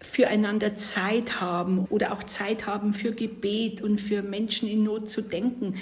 [0.00, 5.22] füreinander Zeit haben oder auch Zeit haben für Gebet und für Menschen in Not zu
[5.22, 5.76] denken,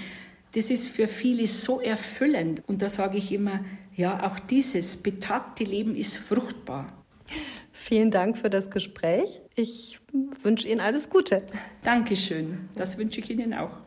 [0.57, 2.62] das ist für viele so erfüllend.
[2.66, 3.61] Und da sage ich immer,
[3.95, 7.05] ja, auch dieses betagte Leben ist fruchtbar.
[7.73, 9.42] Vielen Dank für das Gespräch.
[9.55, 10.01] Ich
[10.42, 11.42] wünsche Ihnen alles Gute.
[11.83, 12.71] Dankeschön.
[12.75, 13.83] Das wünsche ich Ihnen auch.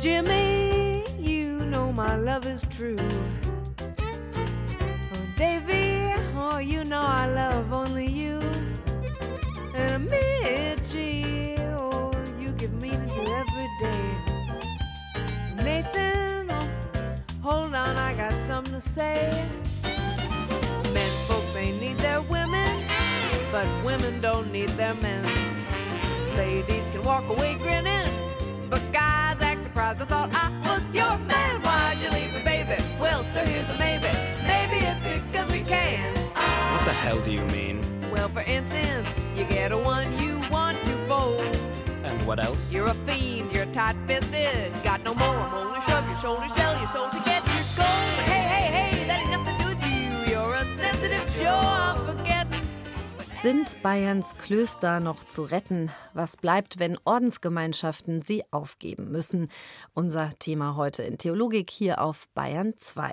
[0.00, 2.96] Jimmy, you know my love is true.
[7.24, 8.38] I love only you.
[9.74, 14.04] And Mitchie, oh, you give meaning to every day.
[15.56, 16.68] Nathan, oh,
[17.40, 19.48] hold on, I got something to say.
[20.92, 22.84] Men folk, they need their women,
[23.50, 25.24] but women don't need their men.
[26.36, 28.06] Ladies can walk away grinning,
[28.68, 30.02] but guys act surprised.
[30.02, 31.62] I thought I was your man.
[31.62, 32.84] Why'd you leave me, baby?
[33.00, 33.83] Well, sir, here's a maybe.
[37.04, 37.76] Hell do you mean?
[38.10, 41.42] Well, for instance, you get a one you want to fold.
[42.02, 42.72] And what else?
[42.72, 44.72] You're a fiend, you're tight fisted.
[44.82, 48.08] Got no more, I'm only shrug your shoulders, sell your soul to get your gold.
[48.16, 50.32] But hey, hey, hey, that ain't nothing to do with you.
[50.32, 52.64] You're a sensitive Joe, I'm forgetting.
[53.34, 55.90] Sind Bayerns Klöster noch zu retten?
[56.14, 59.50] Was bleibt, wenn Ordensgemeinschaften sie aufgeben müssen?
[59.92, 63.12] Unser Thema heute in Theologik hier auf Bayern 2.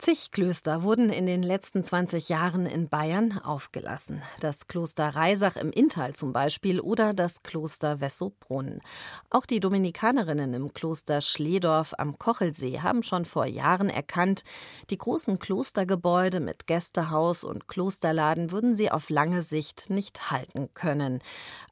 [0.00, 4.22] Zig Klöster wurden in den letzten 20 Jahren in Bayern aufgelassen.
[4.40, 8.80] Das Kloster Reisach im Inntal zum Beispiel oder das Kloster Wessobrunn.
[9.28, 14.44] Auch die Dominikanerinnen im Kloster Schledorf am Kochelsee haben schon vor Jahren erkannt,
[14.88, 21.20] die großen Klostergebäude mit Gästehaus und Klosterladen würden sie auf lange Sicht nicht halten können.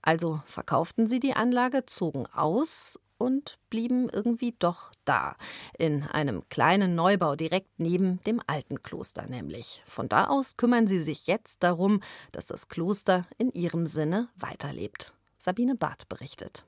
[0.02, 5.36] Also verkauften sie die Anlage, zogen aus und blieben irgendwie doch da,
[5.76, 9.82] in einem kleinen Neubau direkt neben dem alten Kloster nämlich.
[9.86, 12.00] Von da aus kümmern sie sich jetzt darum,
[12.32, 15.12] dass das Kloster in ihrem Sinne weiterlebt.
[15.38, 16.64] Sabine Barth berichtet.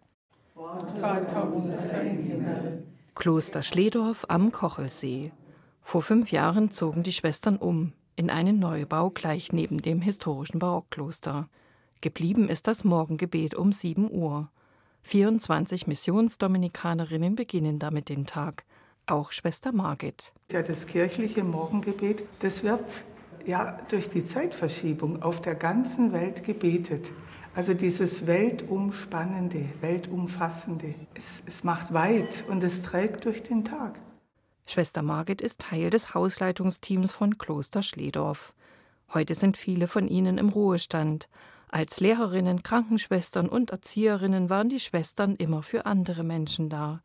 [3.14, 5.32] Kloster Schledorf am Kochelsee.
[5.82, 11.48] Vor fünf Jahren zogen die Schwestern um in einen Neubau gleich neben dem historischen Barockkloster.
[12.02, 14.50] Geblieben ist das Morgengebet um 7 Uhr.
[15.02, 18.64] 24 Missionsdominikanerinnen beginnen damit den Tag.
[19.06, 20.32] Auch Schwester Margit.
[20.52, 23.02] Ja, das kirchliche Morgengebet, das wird
[23.46, 27.10] ja durch die Zeitverschiebung auf der ganzen Welt gebetet.
[27.54, 30.94] Also dieses Weltumspannende, Weltumfassende.
[31.14, 33.98] Es, es macht weit und es trägt durch den Tag.
[34.66, 38.54] Schwester Margit ist Teil des Hausleitungsteams von Kloster Schledorf.
[39.12, 41.28] Heute sind viele von ihnen im Ruhestand.
[41.72, 47.00] Als Lehrerinnen, Krankenschwestern und Erzieherinnen waren die Schwestern immer für andere Menschen da.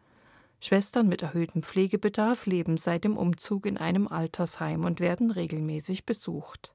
[0.59, 6.73] Schwestern mit erhöhtem Pflegebedarf leben seit dem Umzug in einem Altersheim und werden regelmäßig besucht.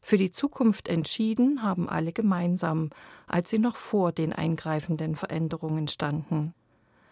[0.00, 2.88] Für die Zukunft entschieden haben alle gemeinsam,
[3.26, 6.54] als sie noch vor den eingreifenden Veränderungen standen.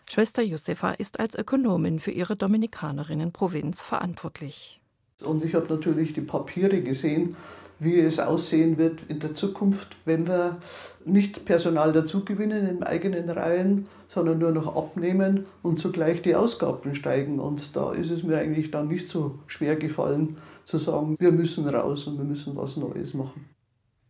[0.09, 4.81] Schwester Josefa ist als Ökonomin für ihre Dominikanerinnenprovinz verantwortlich.
[5.23, 7.37] Und ich habe natürlich die Papiere gesehen,
[7.81, 10.59] wie es aussehen wird in der Zukunft, wenn wir
[11.05, 17.41] nicht Personal dazugewinnen in eigenen Reihen, sondern nur noch abnehmen und zugleich die Ausgaben steigen.
[17.41, 21.67] Und da ist es mir eigentlich dann nicht so schwer gefallen zu sagen, wir müssen
[21.67, 23.47] raus und wir müssen was Neues machen.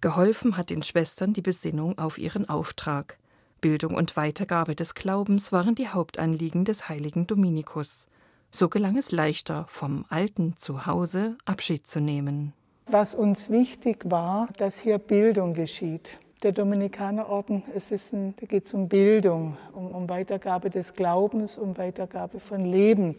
[0.01, 3.19] Geholfen hat den Schwestern die Besinnung auf ihren Auftrag.
[3.61, 8.09] Bildung und Weitergabe des Glaubens waren die Hauptanliegen des heiligen Dominikus.
[8.51, 12.55] So gelang es leichter, vom alten Zuhause Abschied zu nehmen.
[12.92, 16.18] Was uns wichtig war, dass hier Bildung geschieht.
[16.42, 21.57] Der Dominikanerorden, es ist ein, da geht es um Bildung, um, um Weitergabe des Glaubens,
[21.57, 23.14] um Weitergabe von Leben,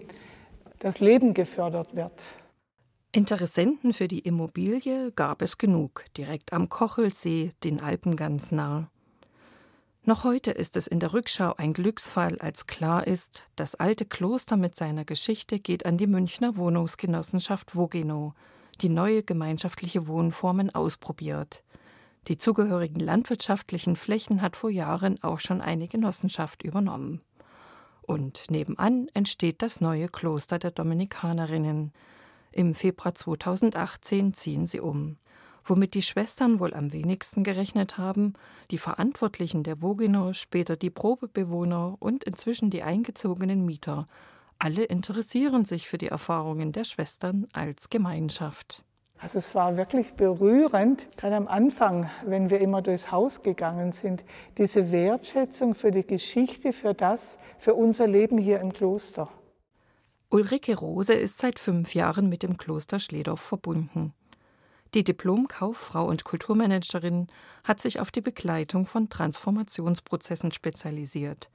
[0.79, 2.11] dass Leben gefördert wird.
[3.13, 8.89] Interessenten für die Immobilie gab es genug, direkt am Kochelsee, den Alpen ganz nah.
[10.03, 14.57] Noch heute ist es in der Rückschau ein Glücksfall, als klar ist, das alte Kloster
[14.57, 18.33] mit seiner Geschichte geht an die Münchner Wohnungsgenossenschaft Wogenow,
[18.81, 21.63] die neue gemeinschaftliche Wohnformen ausprobiert.
[22.27, 27.21] Die zugehörigen landwirtschaftlichen Flächen hat vor Jahren auch schon eine Genossenschaft übernommen.
[28.01, 31.93] Und nebenan entsteht das neue Kloster der Dominikanerinnen.
[32.51, 35.17] Im Februar 2018 ziehen sie um
[35.63, 38.33] womit die Schwestern wohl am wenigsten gerechnet haben,
[38.71, 44.07] die Verantwortlichen der Wogenow, später die Probebewohner und inzwischen die eingezogenen Mieter.
[44.63, 48.83] Alle interessieren sich für die Erfahrungen der Schwestern als Gemeinschaft.
[49.17, 54.23] Also es war wirklich berührend, gerade am Anfang, wenn wir immer durchs Haus gegangen sind,
[54.59, 59.29] diese Wertschätzung für die Geschichte, für das, für unser Leben hier im Kloster.
[60.29, 64.13] Ulrike Rose ist seit fünf Jahren mit dem Kloster Schledorf verbunden.
[64.93, 67.29] Die Diplom-Kauffrau und Kulturmanagerin
[67.63, 71.49] hat sich auf die Begleitung von Transformationsprozessen spezialisiert.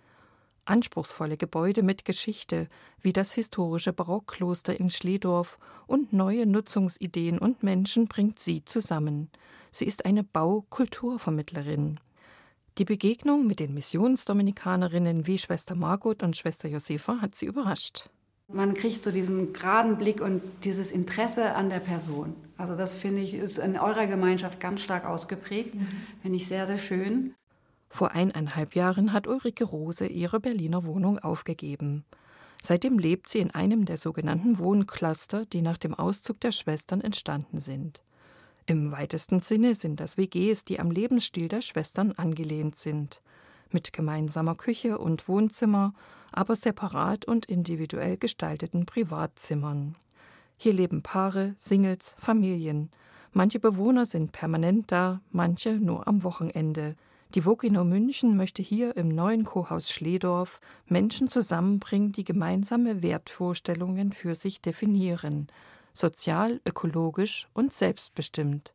[0.67, 2.69] Anspruchsvolle Gebäude mit Geschichte,
[3.01, 9.31] wie das historische Barockkloster in Schledorf und neue Nutzungsideen und Menschen bringt sie zusammen.
[9.71, 11.99] Sie ist eine Bau-Kulturvermittlerin.
[12.79, 18.11] Die Begegnung mit den Missionsdominikanerinnen wie Schwester Margot und Schwester Josefa hat sie überrascht.
[18.49, 22.35] Man kriegt so diesen geraden Blick und dieses Interesse an der Person.
[22.57, 25.75] Also das finde ich ist in eurer Gemeinschaft ganz stark ausgeprägt.
[25.75, 25.89] Mhm.
[26.23, 27.35] Finde ich sehr, sehr schön.
[27.89, 32.05] Vor eineinhalb Jahren hat Ulrike Rose ihre Berliner Wohnung aufgegeben.
[32.63, 37.61] Seitdem lebt sie in einem der sogenannten Wohncluster, die nach dem Auszug der Schwestern entstanden
[37.61, 38.03] sind.
[38.67, 43.23] Im weitesten Sinne sind das WGs, die am Lebensstil der Schwestern angelehnt sind
[43.73, 45.95] mit gemeinsamer Küche und Wohnzimmer,
[46.33, 49.97] aber separat und individuell gestalteten Privatzimmern.
[50.57, 52.91] Hier leben Paare, Singles, Familien.
[53.33, 56.97] Manche Bewohner sind permanent da, manche nur am Wochenende.
[57.35, 64.35] Die Wogino München möchte hier im neuen Kohaus Schledorf Menschen zusammenbringen, die gemeinsame Wertvorstellungen für
[64.35, 65.49] sich definieren,
[65.93, 68.73] sozial, ökologisch und selbstbestimmt.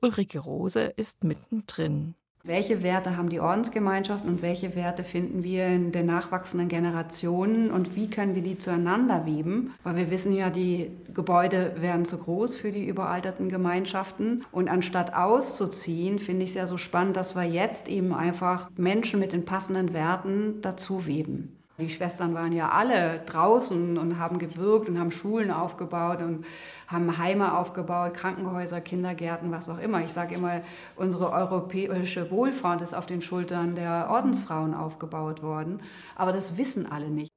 [0.00, 2.14] Ulrike Rose ist mittendrin.
[2.42, 7.96] Welche Werte haben die Ordensgemeinschaften und welche Werte finden wir in den nachwachsenden Generationen und
[7.96, 9.74] wie können wir die zueinander weben?
[9.82, 14.46] Weil wir wissen ja, die Gebäude werden zu groß für die überalterten Gemeinschaften.
[14.52, 19.20] Und anstatt auszuziehen, finde ich es ja so spannend, dass wir jetzt eben einfach Menschen
[19.20, 21.59] mit den passenden Werten dazu weben.
[21.80, 26.44] Die Schwestern waren ja alle draußen und haben gewirkt und haben Schulen aufgebaut und
[26.86, 30.04] haben Heime aufgebaut, Krankenhäuser, Kindergärten, was auch immer.
[30.04, 30.60] Ich sage immer,
[30.96, 35.82] unsere europäische Wohlfahrt ist auf den Schultern der Ordensfrauen aufgebaut worden.
[36.14, 37.32] Aber das wissen alle nicht.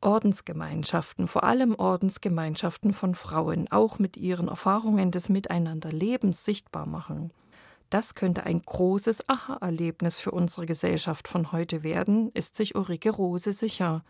[0.00, 7.30] Ordensgemeinschaften, vor allem Ordensgemeinschaften von Frauen, auch mit ihren Erfahrungen des Miteinanderlebens sichtbar machen.
[7.94, 13.52] Das könnte ein großes Aha-Erlebnis für unsere Gesellschaft von heute werden, ist sich Ulrike Rose
[13.52, 14.02] sicher.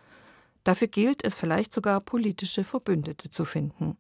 [0.65, 3.99] Dafür gilt es vielleicht sogar politische Verbündete zu finden.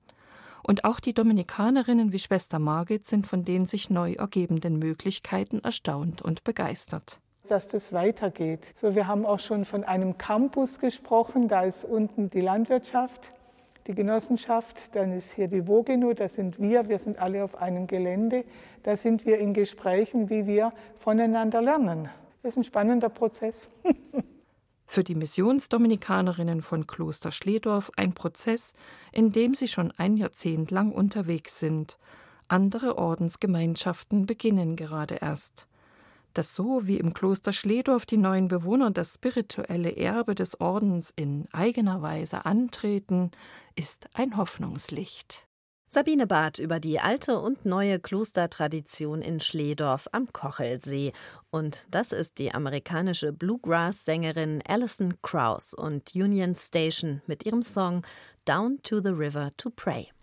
[0.63, 6.23] Und auch die Dominikanerinnen wie Schwester Margit sind von den sich neu ergebenden Möglichkeiten erstaunt
[6.23, 8.73] und begeistert dass das weitergeht.
[8.75, 13.35] So, wir haben auch schon von einem Campus gesprochen, da ist unten die Landwirtschaft,
[13.87, 17.87] die Genossenschaft, dann ist hier die Wogeno, da sind wir, wir sind alle auf einem
[17.87, 18.45] Gelände,
[18.83, 22.09] da sind wir in Gesprächen, wie wir voneinander lernen.
[22.43, 23.71] Das ist ein spannender Prozess.
[24.87, 28.75] Für die Missionsdominikanerinnen von Kloster Schledorf ein Prozess,
[29.13, 31.99] in dem sie schon ein Jahrzehnt lang unterwegs sind.
[32.49, 35.67] Andere Ordensgemeinschaften beginnen gerade erst
[36.35, 41.47] dass so wie im Kloster Schledorf die neuen Bewohner das spirituelle Erbe des Ordens in
[41.53, 43.31] eigener Weise antreten,
[43.77, 45.47] ist ein Hoffnungslicht.
[45.95, 51.13] Sabine Barth über die alte und neue Klostertradition in Schledorf am Kochelsee.
[51.53, 58.05] Und das ist die amerikanische Bluegrass-Sängerin Alison Krauss und Union Station mit ihrem Song
[58.45, 60.14] Down to the River to Pray.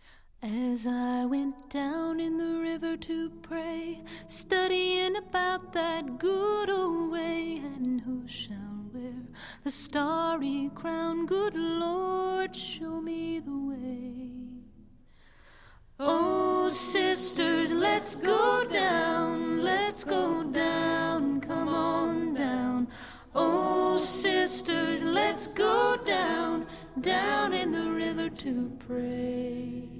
[0.43, 7.57] As I went down in the river to pray, studying about that good old way,
[7.57, 9.13] and who shall wear
[9.63, 11.27] the starry crown?
[11.27, 14.31] Good Lord, show me the way.
[15.99, 22.87] Oh, sisters, let's go down, let's go down, come on down.
[23.35, 26.65] Oh, sisters, let's go down,
[26.99, 29.90] down in the river to pray.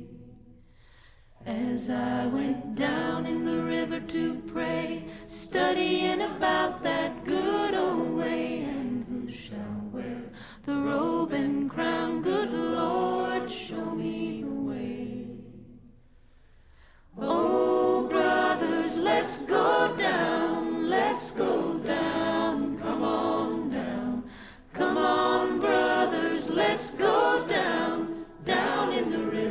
[1.46, 8.62] As I went down in the river to pray, studying about that good old way,
[8.62, 10.22] and who shall wear
[10.64, 12.22] the robe and crown?
[12.22, 15.28] Good Lord, show me the way.
[17.18, 24.24] Oh, brothers, let's go down, let's go down, come on down,
[24.74, 29.51] come on, brothers, let's go down, down in the river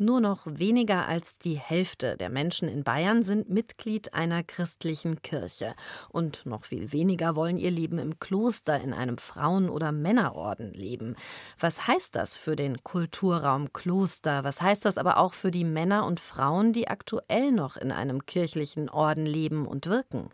[0.00, 5.74] Nur noch weniger als die Hälfte der Menschen in Bayern sind Mitglied einer christlichen Kirche.
[6.08, 11.16] Und noch viel weniger wollen ihr Leben im Kloster in einem Frauen- oder Männerorden leben.
[11.58, 14.44] Was heißt das für den Kulturraum Kloster?
[14.44, 18.24] Was heißt das aber auch für die Männer und Frauen, die aktuell noch in einem
[18.24, 20.28] kirchlichen Orden leben und wirken?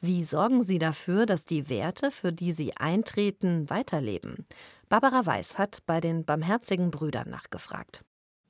[0.00, 4.46] Wie sorgen sie dafür, dass die Werte, für die sie eintreten, weiterleben?
[4.88, 8.04] Barbara Weiß hat bei den Barmherzigen Brüdern nachgefragt.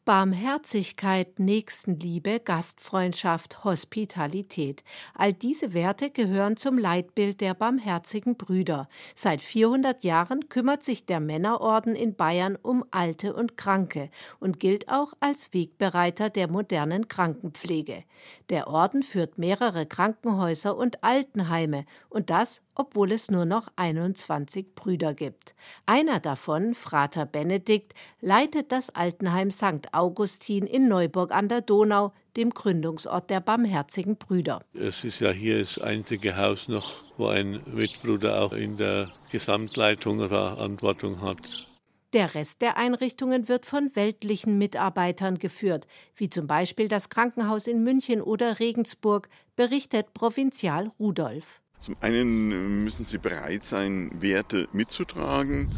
[0.08, 4.82] Barmherzigkeit, Nächstenliebe, Gastfreundschaft, Hospitalität.
[5.12, 8.88] All diese Werte gehören zum Leitbild der barmherzigen Brüder.
[9.14, 14.08] Seit 400 Jahren kümmert sich der Männerorden in Bayern um Alte und Kranke
[14.40, 18.04] und gilt auch als Wegbereiter der modernen Krankenpflege.
[18.48, 25.12] Der Orden führt mehrere Krankenhäuser und Altenheime und das obwohl es nur noch 21 Brüder
[25.12, 25.54] gibt.
[25.84, 29.92] Einer davon, Frater Benedikt, leitet das Altenheim St.
[29.98, 34.60] Augustin in Neuburg an der Donau, dem Gründungsort der Barmherzigen Brüder.
[34.72, 40.28] Es ist ja hier das einzige Haus noch, wo ein Mitbruder auch in der Gesamtleitung
[40.28, 41.66] Verantwortung hat.
[42.14, 45.86] Der Rest der Einrichtungen wird von weltlichen Mitarbeitern geführt,
[46.16, 51.60] wie zum Beispiel das Krankenhaus in München oder Regensburg, berichtet Provinzial Rudolf.
[51.78, 55.74] Zum einen müssen sie bereit sein, Werte mitzutragen.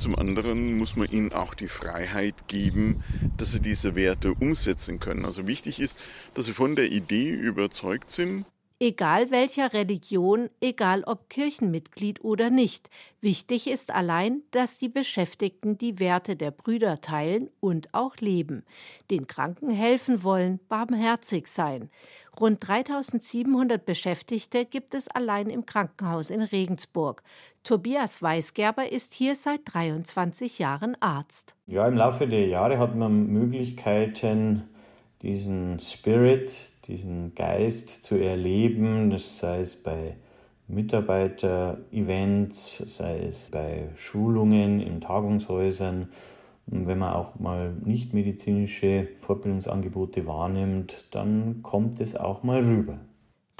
[0.00, 3.04] Zum anderen muss man ihnen auch die Freiheit geben,
[3.36, 5.26] dass sie diese Werte umsetzen können.
[5.26, 8.46] Also wichtig ist, dass sie von der Idee überzeugt sind.
[8.82, 12.88] Egal welcher Religion, egal ob Kirchenmitglied oder nicht,
[13.20, 18.64] wichtig ist allein, dass die Beschäftigten die Werte der Brüder teilen und auch leben,
[19.10, 21.90] den Kranken helfen wollen, barmherzig sein.
[22.38, 27.22] Rund 3700 Beschäftigte gibt es allein im Krankenhaus in Regensburg.
[27.64, 31.54] Tobias Weisgerber ist hier seit 23 Jahren Arzt.
[31.66, 34.62] Ja, im Laufe der Jahre hat man Möglichkeiten,
[35.22, 36.54] diesen Spirit,
[36.86, 40.16] diesen Geist zu erleben, das sei es bei
[40.68, 46.08] Mitarbeiter-Events, sei es bei Schulungen in Tagungshäusern
[46.70, 52.98] wenn man auch mal nicht medizinische Fortbildungsangebote wahrnimmt, dann kommt es auch mal rüber.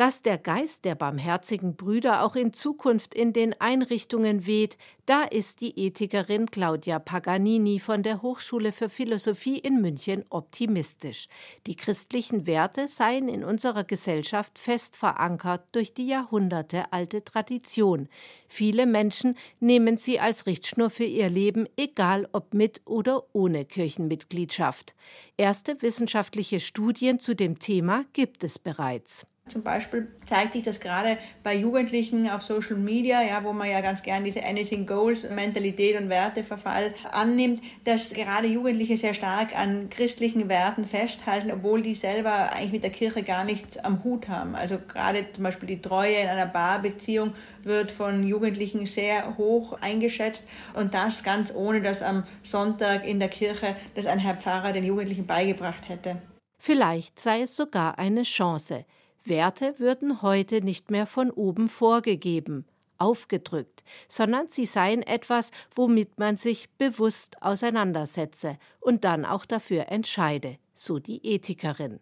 [0.01, 5.61] Dass der Geist der barmherzigen Brüder auch in Zukunft in den Einrichtungen weht, da ist
[5.61, 11.28] die Ethikerin Claudia Paganini von der Hochschule für Philosophie in München optimistisch.
[11.66, 18.09] Die christlichen Werte seien in unserer Gesellschaft fest verankert durch die jahrhundertealte Tradition.
[18.48, 24.94] Viele Menschen nehmen sie als Richtschnur für ihr Leben, egal ob mit oder ohne Kirchenmitgliedschaft.
[25.36, 29.26] Erste wissenschaftliche Studien zu dem Thema gibt es bereits.
[29.51, 33.80] Zum Beispiel zeigt sich das gerade bei Jugendlichen auf Social Media, ja, wo man ja
[33.80, 39.90] ganz gern diese Anything Goals Mentalität und Werteverfall annimmt, dass gerade Jugendliche sehr stark an
[39.90, 44.55] christlichen Werten festhalten, obwohl die selber eigentlich mit der Kirche gar nichts am Hut haben.
[44.55, 47.34] Also gerade zum Beispiel die Treue in einer Paarbeziehung
[47.64, 53.28] wird von Jugendlichen sehr hoch eingeschätzt und das ganz ohne, dass am Sonntag in der
[53.28, 56.18] Kirche das ein Herr Pfarrer den Jugendlichen beigebracht hätte.
[56.62, 58.84] Vielleicht sei es sogar eine Chance.
[59.25, 62.64] Werte würden heute nicht mehr von oben vorgegeben,
[62.99, 70.59] aufgedrückt, sondern sie seien etwas, womit man sich bewusst auseinandersetze und dann auch dafür entscheide,
[70.75, 72.01] so die Ethikerin.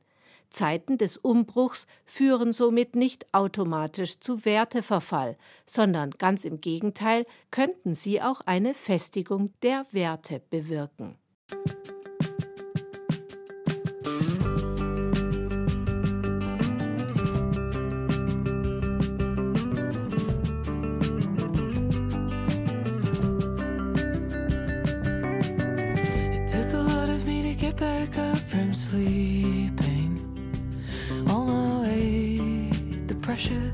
[0.51, 8.23] Zeiten des Umbruchs führen somit nicht automatisch zu Werteverfall, sondern ganz im Gegenteil könnten sie
[8.23, 11.19] auch eine Festigung der Werte bewirken.
[28.79, 30.13] sleeping.
[31.29, 32.71] On my way,
[33.09, 33.73] the pressure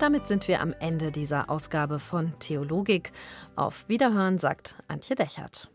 [0.00, 3.12] Und damit sind wir am Ende dieser Ausgabe von Theologik.
[3.54, 5.70] Auf Wiederhören sagt Antje Dechert.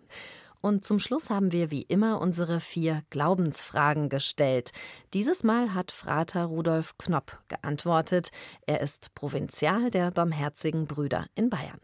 [0.61, 4.71] Und zum Schluss haben wir wie immer unsere vier Glaubensfragen gestellt.
[5.13, 8.29] Dieses Mal hat Frater Rudolf Knopp geantwortet.
[8.65, 11.79] Er ist Provinzial der Barmherzigen Brüder in Bayern.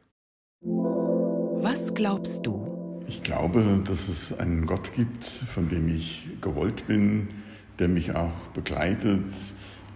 [1.61, 3.03] Was glaubst du?
[3.05, 7.27] Ich glaube, dass es einen Gott gibt, von dem ich gewollt bin,
[7.77, 9.25] der mich auch begleitet,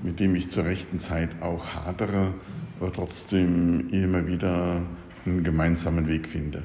[0.06, 2.34] mit dem ich zur rechten Zeit auch hadere,
[2.80, 4.84] aber trotzdem immer wieder
[5.26, 6.64] einen gemeinsamen Weg finde.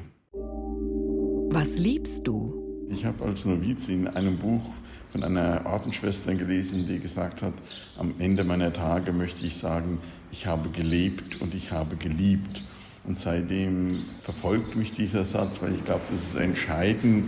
[1.49, 2.53] Was liebst du?
[2.89, 4.61] Ich habe als Noviz in einem Buch
[5.09, 7.53] von einer Ordensschwester gelesen, die gesagt hat,
[7.97, 9.97] am Ende meiner Tage möchte ich sagen,
[10.31, 12.61] ich habe gelebt und ich habe geliebt.
[13.05, 17.25] Und seitdem verfolgt mich dieser Satz, weil ich glaube, das ist entscheidend,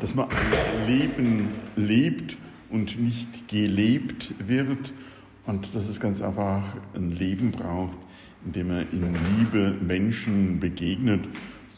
[0.00, 2.36] dass man ein Leben lebt
[2.68, 4.92] und nicht gelebt wird
[5.46, 6.62] und dass es ganz einfach
[6.94, 7.96] ein Leben braucht,
[8.44, 11.24] in dem man in Liebe Menschen begegnet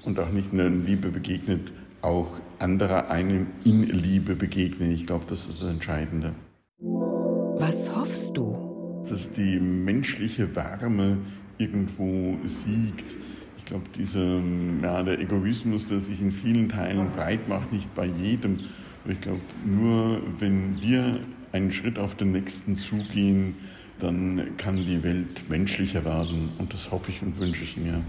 [0.04, 4.90] und auch nicht nur in Liebe begegnet, auch andere einem in Liebe begegnen.
[4.90, 6.32] Ich glaube, das ist das Entscheidende.
[6.80, 9.04] Was hoffst du?
[9.08, 11.18] Dass die menschliche Wärme
[11.58, 13.16] irgendwo siegt.
[13.56, 14.40] Ich glaube, dieser,
[14.82, 18.60] ja, der Egoismus, der sich in vielen Teilen breit macht, nicht bei jedem.
[19.04, 21.20] Aber ich glaube, nur wenn wir
[21.52, 23.56] einen Schritt auf den nächsten zugehen,
[24.00, 26.50] dann kann die Welt menschlicher werden.
[26.58, 28.02] Und das hoffe ich und wünsche ich mir.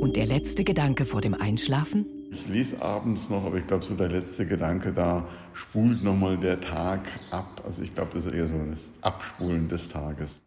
[0.00, 2.06] Und der letzte Gedanke vor dem Einschlafen?
[2.32, 6.60] Ich lese abends noch, aber ich glaube, so der letzte Gedanke da spult nochmal der
[6.60, 7.00] Tag
[7.30, 7.62] ab.
[7.64, 10.40] Also ich glaube, das ist eher so das Abspulen des Tages.